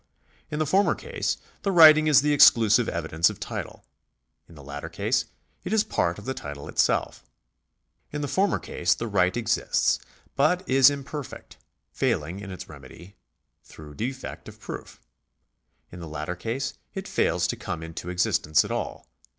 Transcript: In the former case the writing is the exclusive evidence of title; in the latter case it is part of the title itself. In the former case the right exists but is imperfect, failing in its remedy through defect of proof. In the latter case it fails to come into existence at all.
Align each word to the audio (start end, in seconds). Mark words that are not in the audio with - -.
In 0.49 0.57
the 0.57 0.65
former 0.65 0.95
case 0.95 1.37
the 1.61 1.71
writing 1.71 2.07
is 2.07 2.21
the 2.23 2.33
exclusive 2.33 2.89
evidence 2.89 3.29
of 3.29 3.39
title; 3.39 3.85
in 4.49 4.55
the 4.55 4.63
latter 4.63 4.89
case 4.89 5.25
it 5.63 5.71
is 5.71 5.83
part 5.83 6.17
of 6.17 6.25
the 6.25 6.33
title 6.33 6.67
itself. 6.67 7.23
In 8.11 8.21
the 8.21 8.27
former 8.27 8.57
case 8.57 8.95
the 8.95 9.05
right 9.07 9.37
exists 9.37 9.99
but 10.35 10.67
is 10.67 10.89
imperfect, 10.89 11.57
failing 11.91 12.39
in 12.39 12.49
its 12.49 12.67
remedy 12.67 13.15
through 13.63 13.93
defect 13.93 14.49
of 14.49 14.59
proof. 14.59 14.99
In 15.91 15.99
the 15.99 16.07
latter 16.09 16.35
case 16.35 16.73
it 16.95 17.07
fails 17.07 17.45
to 17.45 17.55
come 17.55 17.83
into 17.83 18.09
existence 18.09 18.65
at 18.65 18.71
all. 18.71 19.05